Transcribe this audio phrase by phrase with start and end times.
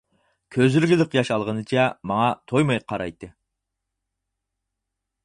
[0.53, 3.29] كۆزلىرىگە لىق ياش ئالغىنىچە ماڭا تويماي قارايتتى.